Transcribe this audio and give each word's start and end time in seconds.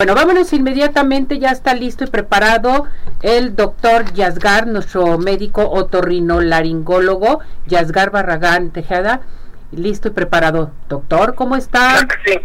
Bueno, 0.00 0.14
vámonos 0.14 0.52
inmediatamente, 0.52 1.40
ya 1.40 1.50
está 1.50 1.74
listo 1.74 2.04
y 2.04 2.06
preparado 2.06 2.86
el 3.20 3.56
doctor 3.56 4.12
Yasgar, 4.12 4.68
nuestro 4.68 5.18
médico 5.18 5.68
otorrinolaringólogo, 5.68 7.40
Yasgar 7.66 8.12
Barragán 8.12 8.70
Tejada, 8.70 9.22
listo 9.72 10.06
y 10.06 10.10
preparado. 10.12 10.70
Doctor, 10.88 11.34
¿cómo 11.34 11.56
está? 11.56 12.06
sí. 12.24 12.38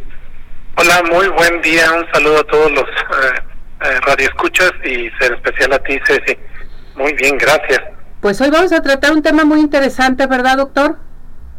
Hola, 0.78 1.04
muy 1.12 1.28
buen 1.28 1.62
día, 1.62 1.94
un 1.94 2.12
saludo 2.12 2.40
a 2.40 2.44
todos 2.46 2.72
los 2.72 2.86
eh, 2.90 3.44
eh, 3.82 4.00
radioescuchas 4.02 4.72
y 4.84 5.12
ser 5.20 5.34
especial 5.34 5.74
a 5.74 5.78
ti, 5.84 6.00
Ceci. 6.08 6.36
Muy 6.96 7.14
bien, 7.14 7.38
gracias. 7.38 7.82
Pues 8.20 8.42
hoy 8.42 8.50
vamos 8.50 8.74
a 8.74 8.82
tratar 8.82 9.12
un 9.12 9.22
tema 9.22 9.46
muy 9.46 9.60
interesante, 9.60 10.26
¿verdad, 10.26 10.58
doctor? 10.58 10.98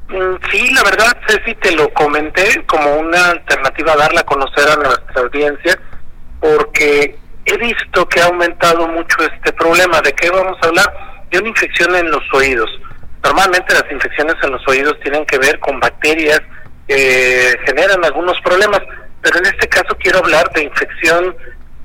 Mm, 0.09 0.35
sí, 0.51 0.75
la 0.75 0.83
verdad, 0.83 1.17
Ceci, 1.29 1.55
te 1.55 1.71
lo 1.73 1.89
comenté 1.95 2.65
como 2.67 2.97
una 2.97 3.31
alternativa 3.31 3.93
a 3.93 3.97
darla 3.97 4.21
a 4.23 4.25
conocer 4.25 4.69
a 4.69 4.77
nuestra 4.77 5.23
audiencia, 5.23 5.79
porque 6.45 7.17
he 7.47 7.57
visto 7.57 8.07
que 8.07 8.21
ha 8.21 8.27
aumentado 8.27 8.87
mucho 8.89 9.17
este 9.21 9.51
problema. 9.55 10.03
¿De 10.03 10.13
qué 10.13 10.29
vamos 10.29 10.59
a 10.63 10.67
hablar? 10.67 11.25
De 11.31 11.39
una 11.39 11.49
infección 11.49 11.97
en 11.97 12.11
los 12.11 12.23
oídos. 12.35 12.69
Normalmente 13.23 13.73
las 13.73 13.91
infecciones 13.91 14.35
en 14.43 14.53
los 14.53 14.69
oídos 14.69 14.95
tienen 15.03 15.25
que 15.25 15.39
ver 15.39 15.59
con 15.61 15.81
bacterias 15.81 16.43
que 16.87 17.59
generan 17.65 18.05
algunos 18.05 18.39
problemas, 18.43 18.81
pero 19.23 19.39
en 19.39 19.47
este 19.47 19.67
caso 19.69 19.97
quiero 19.99 20.19
hablar 20.19 20.51
de 20.53 20.65
infección 20.65 21.35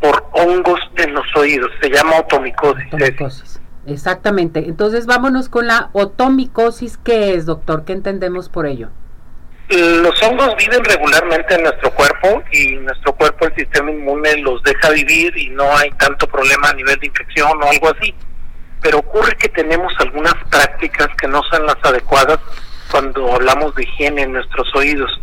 por 0.02 0.26
hongos 0.34 0.82
en 0.98 1.14
los 1.14 1.34
oídos. 1.38 1.72
Se 1.82 1.90
llama 1.90 2.18
otomicosis. 2.20 3.62
Exactamente. 3.88 4.60
Entonces 4.68 5.06
vámonos 5.06 5.48
con 5.48 5.68
la 5.68 5.90
otomicosis. 5.94 6.98
¿Qué 6.98 7.34
es, 7.34 7.46
doctor? 7.46 7.86
¿Qué 7.86 7.94
entendemos 7.94 8.50
por 8.50 8.68
ello? 8.68 8.90
Los 9.70 10.20
hongos 10.24 10.56
viven 10.56 10.84
regularmente 10.84 11.54
en 11.54 11.62
nuestro 11.62 11.92
cuerpo 11.92 12.42
y 12.52 12.76
nuestro 12.78 13.14
cuerpo, 13.14 13.46
el 13.46 13.54
sistema 13.54 13.92
inmune 13.92 14.38
los 14.38 14.64
deja 14.64 14.90
vivir 14.90 15.38
y 15.38 15.50
no 15.50 15.78
hay 15.78 15.92
tanto 15.92 16.26
problema 16.26 16.70
a 16.70 16.74
nivel 16.74 16.98
de 17.00 17.06
infección 17.06 17.62
o 17.62 17.70
algo 17.70 17.90
así. 17.90 18.16
Pero 18.82 18.98
ocurre 18.98 19.36
que 19.36 19.50
tenemos 19.50 19.94
algunas 20.00 20.34
prácticas 20.50 21.10
que 21.22 21.28
no 21.28 21.44
son 21.44 21.68
las 21.68 21.76
adecuadas 21.84 22.40
cuando 22.90 23.32
hablamos 23.32 23.76
de 23.76 23.84
higiene 23.84 24.24
en 24.24 24.34
nuestros 24.34 24.74
oídos. 24.74 25.22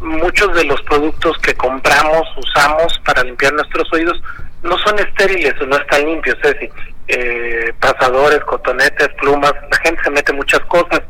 Muchos 0.00 0.54
de 0.54 0.64
los 0.64 0.80
productos 0.82 1.36
que 1.38 1.52
compramos, 1.54 2.26
usamos 2.38 2.98
para 3.04 3.22
limpiar 3.22 3.52
nuestros 3.52 3.92
oídos, 3.92 4.18
no 4.62 4.78
son 4.78 4.98
estériles 5.00 5.54
o 5.60 5.66
no 5.66 5.76
están 5.76 6.06
limpios, 6.06 6.38
es 6.42 6.54
decir, 6.54 6.72
eh, 7.08 7.74
pasadores, 7.78 8.40
cotonetes, 8.44 9.08
plumas, 9.20 9.52
la 9.70 9.78
gente 9.84 10.02
se 10.02 10.10
mete 10.10 10.32
muchas 10.32 10.60
cosas 10.60 11.02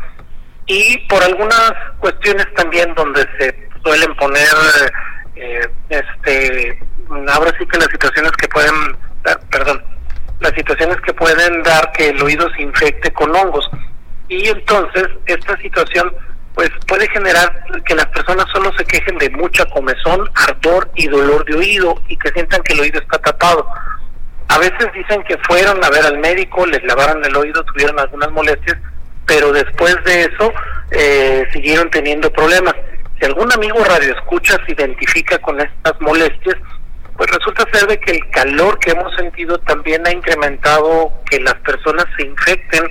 y 0.73 0.97
por 1.07 1.23
algunas 1.23 1.73
cuestiones 1.99 2.47
también 2.55 2.95
donde 2.95 3.21
se 3.39 3.69
suelen 3.85 4.15
poner, 4.17 4.49
eh, 5.37 5.69
este, 5.91 6.79
ahora 7.29 7.53
sí 7.59 7.67
que 7.67 7.79
las 7.79 7.89
situaciones 7.89 8.33
que 8.33 8.49
pueden, 8.49 8.97
dar, 9.23 9.39
perdón, 9.51 9.85
las 10.41 10.53
situaciones 10.53 10.97
que 11.03 11.13
pueden 11.13 11.63
dar 11.63 11.93
que 11.93 12.09
el 12.09 12.23
oído 12.23 12.49
se 12.57 12.63
infecte 12.63 13.13
con 13.13 13.37
hongos 13.37 13.69
y 14.29 14.49
entonces 14.49 15.09
esta 15.27 15.57
situación 15.59 16.11
pues 16.55 16.71
puede 16.87 17.07
generar 17.11 17.65
que 17.85 17.95
las 17.95 18.07
personas 18.07 18.47
solo 18.53 18.73
se 18.77 18.85
quejen 18.87 19.19
de 19.19 19.29
mucha 19.31 19.67
comezón, 19.67 20.29
ardor 20.49 20.91
y 20.95 21.07
dolor 21.07 21.45
de 21.45 21.55
oído 21.55 22.03
y 22.09 22.17
que 22.17 22.31
sientan 22.31 22.63
que 22.63 22.73
el 22.73 22.81
oído 22.81 23.01
está 23.01 23.19
tapado. 23.19 23.67
A 24.49 24.59
veces 24.59 24.91
dicen 24.95 25.23
que 25.25 25.39
fueron 25.49 25.83
a 25.83 25.91
ver 25.91 26.05
al 26.05 26.19
médico, 26.19 26.67
les 26.67 26.83
lavaron 26.85 27.25
el 27.25 27.35
oído, 27.37 27.65
tuvieron 27.65 27.99
algunas 27.99 28.31
molestias, 28.33 28.77
pero 29.27 29.53
después 29.53 29.97
de 30.05 30.23
eso 30.23 30.53
eh, 30.91 31.47
siguieron 31.53 31.91
teniendo 31.91 32.33
problemas. 32.33 32.75
Si 33.19 33.25
algún 33.25 33.53
amigo 33.53 33.85
radio 33.85 34.15
escucha 34.15 34.59
se 34.67 34.73
identifica 34.73 35.39
con 35.39 35.61
estas 35.61 36.01
molestias, 36.01 36.57
pues 37.17 37.31
resulta 37.31 37.65
ser 37.73 37.87
de 37.89 37.99
que 38.01 38.13
el 38.13 38.31
calor 38.31 38.79
que 38.79 38.93
hemos 38.93 39.15
sentido 39.15 39.59
también 39.59 40.07
ha 40.07 40.13
incrementado 40.13 41.13
que 41.31 41.41
las 41.41 41.55
personas 41.57 42.07
se 42.17 42.27
infecten 42.27 42.85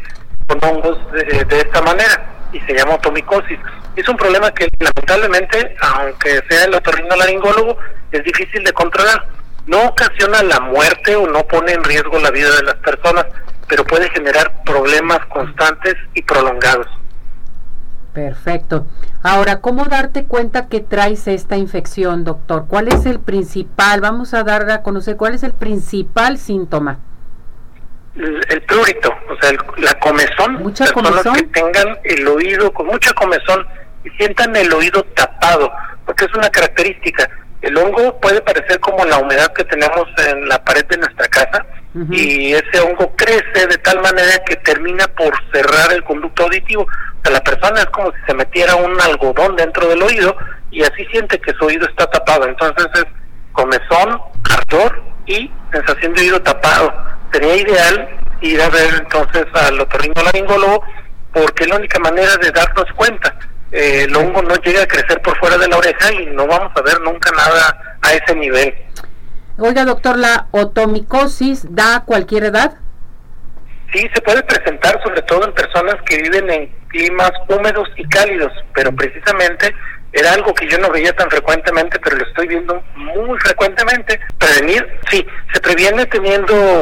con 0.47 0.63
hongos 0.63 1.11
de, 1.11 1.43
de 1.45 1.59
esta 1.59 1.81
manera 1.81 2.25
y 2.53 2.59
se 2.61 2.73
llama 2.73 2.95
otomicosis. 2.95 3.59
Es 3.95 4.07
un 4.07 4.15
problema 4.15 4.51
que 4.51 4.67
lamentablemente, 4.79 5.75
aunque 5.81 6.41
sea 6.49 6.65
el 6.65 6.75
otorrinolaringólogo, 6.75 7.77
es 8.11 8.23
difícil 8.23 8.63
de 8.63 8.73
controlar. 8.73 9.27
No 9.67 9.85
ocasiona 9.85 10.41
la 10.43 10.59
muerte 10.59 11.15
o 11.15 11.27
no 11.27 11.45
pone 11.47 11.73
en 11.73 11.83
riesgo 11.83 12.19
la 12.19 12.31
vida 12.31 12.55
de 12.55 12.63
las 12.63 12.75
personas, 12.75 13.25
pero 13.71 13.85
puede 13.85 14.09
generar 14.09 14.63
problemas 14.65 15.25
constantes 15.27 15.95
y 16.13 16.21
prolongados. 16.23 16.87
Perfecto. 18.13 18.85
Ahora, 19.23 19.61
¿cómo 19.61 19.85
darte 19.85 20.25
cuenta 20.25 20.67
que 20.67 20.81
traes 20.81 21.25
esta 21.29 21.55
infección, 21.55 22.25
doctor? 22.25 22.65
¿Cuál 22.67 22.89
es 22.89 23.05
el 23.05 23.21
principal? 23.21 24.01
Vamos 24.01 24.33
a 24.33 24.43
dar 24.43 24.69
a 24.69 24.81
conocer 24.81 25.15
cuál 25.15 25.35
es 25.35 25.43
el 25.43 25.53
principal 25.53 26.37
síntoma 26.37 26.99
el 28.13 28.61
prurito, 28.63 29.09
o 29.29 29.41
sea, 29.41 29.51
la 29.77 29.93
comezón, 29.99 30.55
¿Mucha 30.55 30.83
personas 30.83 31.23
que 31.23 31.43
tengan 31.43 31.97
el 32.03 32.27
oído 32.27 32.73
con 32.73 32.87
mucha 32.87 33.13
comezón 33.13 33.65
y 34.03 34.09
sientan 34.17 34.53
el 34.53 34.73
oído 34.73 35.01
tapado, 35.15 35.71
porque 36.05 36.25
es 36.25 36.33
una 36.33 36.49
característica. 36.49 37.29
El 37.61 37.77
hongo 37.77 38.19
puede 38.19 38.41
parecer 38.41 38.81
como 38.81 39.05
la 39.05 39.17
humedad 39.17 39.53
que 39.53 39.63
tenemos 39.63 40.07
en 40.27 40.45
la 40.49 40.61
pared 40.61 40.85
de 40.87 40.97
nuestra 40.97 41.25
casa 41.29 41.65
y 42.09 42.53
ese 42.53 42.79
hongo 42.79 43.13
crece 43.17 43.67
de 43.67 43.77
tal 43.79 44.01
manera 44.01 44.41
que 44.45 44.55
termina 44.57 45.07
por 45.07 45.33
cerrar 45.51 45.91
el 45.91 46.03
conducto 46.03 46.43
auditivo. 46.43 46.83
O 46.83 47.21
sea, 47.23 47.33
la 47.33 47.43
persona 47.43 47.81
es 47.81 47.87
como 47.87 48.11
si 48.11 48.17
se 48.27 48.33
metiera 48.33 48.75
un 48.75 48.99
algodón 49.01 49.55
dentro 49.57 49.87
del 49.89 50.01
oído 50.01 50.35
y 50.71 50.83
así 50.83 51.05
siente 51.11 51.39
que 51.39 51.53
su 51.53 51.65
oído 51.65 51.85
está 51.87 52.07
tapado. 52.07 52.47
Entonces 52.47 52.87
es 52.95 53.05
comezón, 53.51 54.21
ardor 54.49 55.03
y 55.25 55.51
sensación 55.71 56.13
de 56.13 56.21
oído 56.21 56.41
tapado 56.41 56.93
sería 57.31 57.55
ideal 57.55 58.09
ir 58.41 58.61
a 58.61 58.69
ver 58.69 58.93
entonces 58.99 59.45
al 59.53 59.79
otorrinolaringólogo 59.79 60.83
porque 61.33 61.63
es 61.63 61.69
la 61.69 61.77
única 61.77 61.99
manera 61.99 62.35
de 62.37 62.51
darnos 62.51 62.85
cuenta. 62.95 63.33
Eh, 63.71 64.03
el 64.03 64.15
hongo 64.15 64.41
no 64.41 64.55
llega 64.55 64.83
a 64.83 64.87
crecer 64.87 65.21
por 65.21 65.37
fuera 65.37 65.57
de 65.57 65.67
la 65.67 65.77
oreja 65.77 66.11
y 66.11 66.25
no 66.27 66.45
vamos 66.45 66.71
a 66.75 66.81
ver 66.81 66.99
nunca 67.01 67.31
nada 67.31 67.97
a 68.01 68.13
ese 68.13 68.35
nivel. 68.35 68.73
Oiga, 69.63 69.85
doctor, 69.85 70.17
¿la 70.17 70.47
otomicosis 70.49 71.67
da 71.69 71.97
a 71.97 72.05
cualquier 72.05 72.45
edad? 72.45 72.79
Sí, 73.93 74.09
se 74.11 74.21
puede 74.21 74.41
presentar 74.41 74.99
sobre 75.03 75.21
todo 75.21 75.45
en 75.45 75.53
personas 75.53 75.97
que 76.07 76.17
viven 76.17 76.49
en 76.49 76.67
climas 76.87 77.31
húmedos 77.47 77.87
y 77.95 78.03
cálidos, 78.05 78.51
pero 78.73 78.91
precisamente 78.91 79.71
era 80.13 80.33
algo 80.33 80.51
que 80.55 80.67
yo 80.67 80.79
no 80.79 80.89
veía 80.89 81.15
tan 81.15 81.29
frecuentemente, 81.29 81.99
pero 81.99 82.17
lo 82.17 82.25
estoy 82.25 82.47
viendo 82.47 82.83
muy 82.95 83.37
frecuentemente. 83.37 84.19
Prevenir, 84.39 84.83
sí, 85.11 85.23
se 85.53 85.59
previene 85.61 86.07
teniendo 86.07 86.81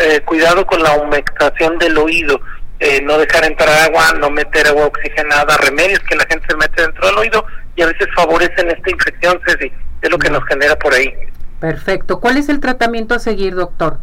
eh, 0.00 0.22
cuidado 0.24 0.66
con 0.66 0.82
la 0.82 0.92
humectación 0.94 1.76
del 1.76 1.98
oído, 1.98 2.40
eh, 2.80 3.02
no 3.02 3.18
dejar 3.18 3.44
entrar 3.44 3.68
agua, 3.82 4.14
no 4.18 4.30
meter 4.30 4.66
agua 4.68 4.86
oxigenada, 4.86 5.58
remedios 5.58 6.00
que 6.08 6.16
la 6.16 6.24
gente 6.24 6.46
se 6.48 6.56
mete 6.56 6.80
dentro 6.80 7.06
del 7.06 7.18
oído 7.18 7.44
y 7.76 7.82
a 7.82 7.86
veces 7.86 8.08
favorecen 8.16 8.70
esta 8.70 8.90
infección, 8.90 9.38
Ceci, 9.46 9.70
es 10.00 10.10
lo 10.10 10.18
que 10.18 10.30
nos 10.30 10.42
genera 10.46 10.74
por 10.76 10.94
ahí. 10.94 11.14
Perfecto. 11.64 12.20
¿Cuál 12.20 12.36
es 12.36 12.50
el 12.50 12.60
tratamiento 12.60 13.14
a 13.14 13.18
seguir, 13.18 13.54
doctor? 13.54 13.96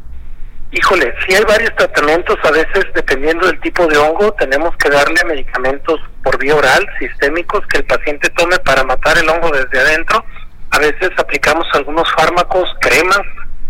Híjole, 0.71 1.13
si 1.23 1.35
hay 1.35 1.43
varios 1.43 1.69
tratamientos, 1.75 2.35
a 2.43 2.49
veces 2.49 2.87
dependiendo 2.95 3.45
del 3.45 3.59
tipo 3.61 3.85
de 3.85 3.97
hongo, 3.97 4.33
tenemos 4.33 4.75
que 4.77 4.89
darle 4.89 5.23
medicamentos 5.25 5.99
por 6.23 6.39
vía 6.39 6.55
oral, 6.55 6.83
sistémicos, 6.97 7.61
que 7.67 7.77
el 7.77 7.85
paciente 7.85 8.31
tome 8.31 8.57
para 8.65 8.83
matar 8.83 9.15
el 9.19 9.29
hongo 9.29 9.51
desde 9.51 9.79
adentro. 9.79 10.25
A 10.71 10.79
veces 10.79 11.11
aplicamos 11.19 11.67
algunos 11.73 12.11
fármacos, 12.13 12.67
cremas 12.79 13.21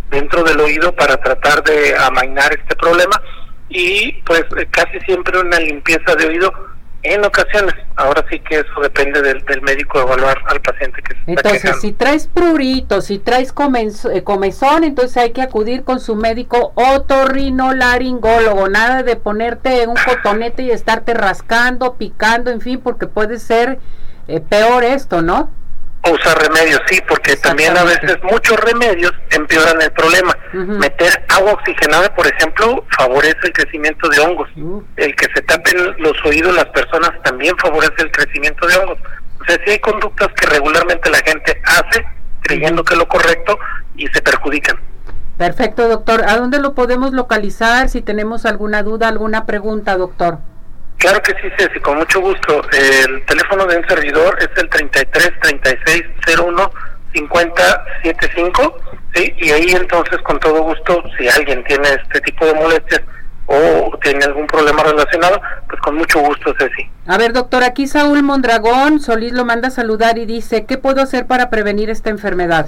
dentro 0.10 0.42
del 0.44 0.62
oído 0.62 0.96
para 0.96 1.18
tratar 1.18 1.62
de 1.62 1.94
amainar 1.98 2.54
este 2.54 2.78
problema 2.78 3.22
y 3.68 4.22
pues 4.22 4.46
casi 4.70 5.02
siempre 5.02 5.38
una 5.38 5.60
limpieza 5.60 6.16
de 6.16 6.28
oído 6.28 6.54
en 7.04 7.26
ocasiones, 7.26 7.74
ahora 7.96 8.24
sí 8.30 8.40
que 8.40 8.60
eso 8.60 8.82
depende 8.82 9.22
del, 9.22 9.44
médico 9.62 10.00
evaluar 10.00 10.38
al 10.46 10.62
paciente 10.62 11.02
que 11.02 11.16
se 11.16 11.22
Entonces, 11.32 11.82
si 11.82 11.92
traes 11.92 12.28
prurito, 12.28 13.02
si 13.02 13.20
traes 13.20 13.54
eh, 14.14 14.24
comezón, 14.24 14.84
entonces 14.84 15.18
hay 15.18 15.32
que 15.32 15.42
acudir 15.42 15.84
con 15.84 16.00
su 16.00 16.16
médico 16.16 16.74
otorrinolaringólogo, 16.76 18.70
nada 18.70 19.04
de 19.04 19.16
ponerte 19.16 19.88
un 19.88 19.96
cotonete 19.96 20.64
y 20.64 20.72
estarte 20.72 21.14
rascando, 21.14 21.96
picando, 21.96 22.52
en 22.52 22.62
fin, 22.62 22.80
porque 22.80 23.08
puede 23.08 23.40
ser 23.40 23.80
eh, 24.28 24.40
peor 24.40 24.84
esto, 24.84 25.22
¿no? 25.22 25.50
Usar 26.10 26.38
remedios, 26.42 26.82
sí, 26.88 27.00
porque 27.08 27.36
también 27.38 27.78
a 27.78 27.84
veces 27.84 28.18
muchos 28.24 28.60
remedios 28.60 29.12
empeoran 29.30 29.82
el 29.82 29.92
problema. 29.92 30.36
Meter 30.54 31.24
agua 31.30 31.54
oxigenada, 31.54 32.14
por 32.16 32.26
ejemplo, 32.26 32.84
favorece 32.98 33.38
el 33.44 33.54
crecimiento 33.54 34.10
de 34.10 34.20
hongos. 34.20 34.50
El 34.96 35.16
que 35.16 35.28
se 35.36 35.42
tapen 35.44 35.96
los 36.00 36.14
oídos 36.26 36.56
las 36.56 36.66
personas 36.66 37.12
también 37.24 37.56
favorece 37.58 37.94
el 38.00 38.12
crecimiento 38.12 38.68
de 38.68 38.78
hongos. 38.78 38.98
O 39.40 39.46
sea, 39.46 39.58
sí 39.64 39.72
hay 39.72 39.80
conductas 39.80 40.30
que 40.36 40.48
regularmente 40.48 41.10
la 41.10 41.20
gente 41.20 41.62
hace 41.66 42.06
creyendo 42.42 42.84
que 42.84 42.94
es 42.96 43.00
lo 43.00 43.08
correcto 43.08 43.58
y 43.96 44.08
se 44.08 44.22
perjudican. 44.22 44.78
Perfecto, 45.38 45.88
doctor. 45.88 46.24
¿A 46.28 46.38
dónde 46.38 46.60
lo 46.60 46.76
podemos 46.76 47.14
localizar? 47.14 47.90
Si 47.90 48.02
tenemos 48.02 48.46
alguna 48.46 48.84
duda, 48.84 49.08
alguna 49.08 49.46
pregunta, 49.46 49.98
doctor. 49.98 50.40
Claro 51.02 51.20
que 51.24 51.34
sí, 51.42 51.50
Ceci, 51.58 51.80
con 51.80 51.98
mucho 51.98 52.22
gusto. 52.22 52.62
El 52.72 53.26
teléfono 53.26 53.66
de 53.66 53.78
un 53.78 53.88
servidor 53.88 54.38
es 54.40 54.50
el 54.56 54.70
33 54.70 55.32
36 55.42 56.04
01 56.38 56.72
50 57.14 57.86
75 58.04 58.78
¿sí? 59.16 59.34
Y 59.38 59.50
ahí 59.50 59.72
entonces, 59.72 60.20
con 60.22 60.40
todo 60.40 60.62
gusto, 60.62 61.04
si 61.18 61.28
alguien 61.28 61.64
tiene 61.64 61.90
este 61.90 62.22
tipo 62.22 62.46
de 62.46 62.54
molestias 62.54 63.02
o 63.48 63.98
tiene 64.04 64.24
algún 64.26 64.46
problema 64.46 64.84
relacionado, 64.84 65.42
pues 65.68 65.82
con 65.82 65.96
mucho 65.96 66.20
gusto, 66.20 66.54
Ceci. 66.60 66.88
A 67.08 67.18
ver, 67.18 67.34
doctor, 67.34 67.64
aquí 67.64 67.88
Saúl 67.88 68.22
Mondragón 68.22 69.00
Solís 69.00 69.34
lo 69.34 69.44
manda 69.44 69.70
a 69.70 69.72
saludar 69.72 70.20
y 70.20 70.28
dice, 70.28 70.68
¿qué 70.68 70.78
puedo 70.78 71.02
hacer 71.02 71.26
para 71.26 71.50
prevenir 71.50 71.90
esta 71.90 72.12
enfermedad? 72.12 72.68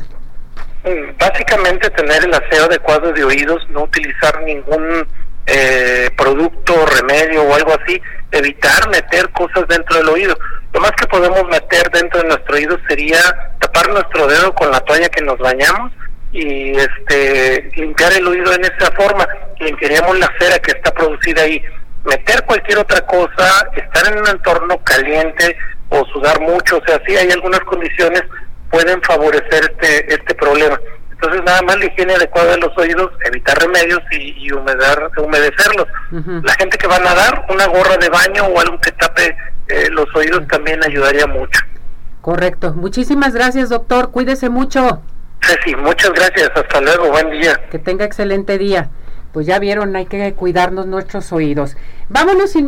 Mm, 0.83 1.17
básicamente 1.19 1.87
tener 1.91 2.25
el 2.25 2.33
aseo 2.33 2.65
adecuado 2.65 3.13
de 3.13 3.23
oídos, 3.23 3.61
no 3.69 3.83
utilizar 3.83 4.41
ningún 4.41 5.07
eh, 5.45 6.09
producto, 6.17 6.85
remedio 6.85 7.43
o 7.43 7.55
algo 7.55 7.73
así, 7.73 8.01
evitar 8.31 8.89
meter 8.89 9.29
cosas 9.31 9.67
dentro 9.67 9.97
del 9.97 10.09
oído. 10.09 10.37
Lo 10.73 10.79
más 10.79 10.91
que 10.91 11.07
podemos 11.07 11.43
meter 11.45 11.89
dentro 11.91 12.21
de 12.21 12.29
nuestro 12.29 12.55
oído 12.55 12.77
sería 12.87 13.19
tapar 13.59 13.89
nuestro 13.89 14.27
dedo 14.27 14.53
con 14.55 14.71
la 14.71 14.79
toalla 14.81 15.09
que 15.09 15.23
nos 15.23 15.37
bañamos 15.37 15.91
y 16.31 16.71
este 16.71 17.69
limpiar 17.75 18.13
el 18.13 18.27
oído 18.27 18.53
en 18.53 18.65
esa 18.65 18.91
forma, 18.93 19.27
limpiaríamos 19.59 20.17
la 20.17 20.31
cera 20.39 20.57
que 20.59 20.71
está 20.71 20.91
producida 20.93 21.43
ahí. 21.43 21.61
Meter 22.05 22.43
cualquier 22.45 22.79
otra 22.79 23.01
cosa, 23.01 23.69
estar 23.75 24.11
en 24.11 24.19
un 24.19 24.27
entorno 24.27 24.77
caliente 24.83 25.55
o 25.89 26.03
sudar 26.05 26.41
mucho, 26.41 26.77
o 26.77 26.81
sea, 26.85 26.99
sí 27.05 27.15
hay 27.15 27.31
algunas 27.31 27.61
condiciones 27.61 28.23
pueden 28.73 28.99
favorecer 29.03 29.71
este 29.79 30.15
nada 31.53 31.61
más 31.61 31.77
la 31.77 31.85
higiene 31.85 32.15
adecuada 32.15 32.51
de 32.51 32.57
los 32.57 32.77
oídos, 32.77 33.11
evitar 33.25 33.57
remedios 33.59 34.01
y, 34.11 34.51
humedar, 34.51 35.11
humedecerlos. 35.17 35.87
La 36.43 36.53
gente 36.55 36.77
que 36.77 36.87
va 36.87 36.95
a 36.95 36.99
nadar, 36.99 37.45
una 37.49 37.67
gorra 37.67 37.97
de 37.97 38.09
baño 38.09 38.45
o 38.45 38.59
algo 38.59 38.79
que 38.79 38.91
tape 38.91 39.35
eh, 39.67 39.89
los 39.91 40.07
oídos 40.15 40.47
también 40.47 40.83
ayudaría 40.83 41.27
mucho. 41.27 41.59
Correcto. 42.21 42.73
Muchísimas 42.73 43.33
gracias, 43.33 43.69
doctor. 43.69 44.11
Cuídese 44.11 44.49
mucho. 44.49 45.03
Sí, 45.63 45.75
muchas 45.75 46.11
gracias. 46.11 46.51
Hasta 46.55 46.81
luego. 46.81 47.09
Buen 47.11 47.29
día. 47.31 47.59
Que 47.69 47.79
tenga 47.79 48.05
excelente 48.05 48.57
día. 48.57 48.89
Pues 49.31 49.45
ya 49.45 49.59
vieron, 49.59 49.95
hay 49.95 50.05
que 50.05 50.33
cuidarnos 50.33 50.87
nuestros 50.87 51.31
oídos. 51.33 51.75
Vámonos 52.09 52.55
inmediatamente. 52.55 52.61